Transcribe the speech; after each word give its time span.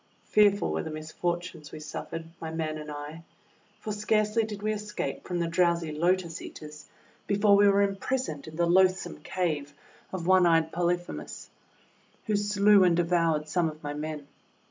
Fearful 0.25 0.71
were 0.71 0.81
the 0.81 0.89
misfortunes 0.89 1.71
we 1.71 1.79
suffered, 1.79 2.25
my 2.39 2.49
men 2.49 2.79
and 2.79 2.89
I! 2.89 3.21
For 3.81 3.93
scarcely 3.93 4.41
did 4.43 4.63
we 4.63 4.73
escape 4.73 5.27
from 5.27 5.37
the 5.37 5.45
drowsy 5.47 5.91
Lotus 5.91 6.41
Eaters 6.41 6.87
before 7.27 7.55
we 7.55 7.67
were 7.67 7.87
impris 7.87 8.27
oned 8.27 8.47
in 8.47 8.55
the 8.55 8.65
loathsome 8.65 9.21
cave 9.21 9.75
of 10.11 10.25
one 10.25 10.47
eyed 10.47 10.71
Poly 10.71 10.97
phemus, 10.97 11.49
who 12.25 12.35
slew 12.35 12.83
and 12.83 12.97
devoured 12.97 13.47
some 13.47 13.69
of 13.69 13.83
my 13.83 13.93
men. 13.93 14.27